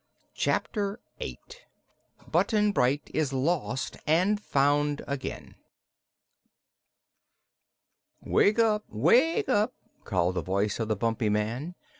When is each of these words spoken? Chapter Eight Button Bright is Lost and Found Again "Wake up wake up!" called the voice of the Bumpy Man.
Chapter 0.33 0.99
Eight 1.19 1.65
Button 2.27 2.71
Bright 2.71 3.11
is 3.13 3.31
Lost 3.31 3.97
and 4.07 4.41
Found 4.41 5.03
Again 5.07 5.53
"Wake 8.19 8.57
up 8.57 8.83
wake 8.89 9.47
up!" 9.47 9.75
called 10.03 10.33
the 10.33 10.41
voice 10.41 10.79
of 10.79 10.87
the 10.87 10.95
Bumpy 10.95 11.29
Man. 11.29 11.75